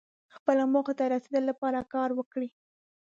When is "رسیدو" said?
1.13-1.41